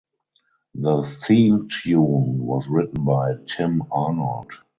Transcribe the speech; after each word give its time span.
The 0.73 1.03
theme 1.27 1.67
tune 1.69 2.39
was 2.39 2.67
written 2.67 3.05
by 3.05 3.33
Tim 3.45 3.83
Arnold. 3.91 4.51